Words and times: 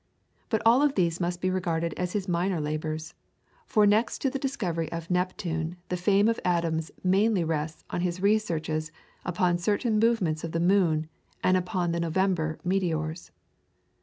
But 0.49 0.63
all 0.65 0.89
these 0.89 1.19
must 1.19 1.41
be 1.41 1.51
regarded 1.51 1.93
as 1.95 2.13
his 2.13 2.27
minor 2.27 2.59
labours, 2.59 3.13
for 3.67 3.85
next 3.85 4.17
to 4.23 4.31
the 4.31 4.39
discovery 4.39 4.91
of 4.91 5.11
Neptune 5.11 5.75
the 5.89 5.95
fame 5.95 6.27
of 6.27 6.39
Adams 6.43 6.89
mainly 7.03 7.43
rests 7.43 7.83
on 7.91 8.01
his 8.01 8.19
researches 8.19 8.91
upon 9.23 9.59
certain 9.59 9.99
movements 9.99 10.43
of 10.43 10.53
the 10.53 10.59
moon, 10.59 11.07
and 11.43 11.55
upon 11.55 11.91
the 11.91 11.99
November 11.99 12.57
meteors. 12.63 13.29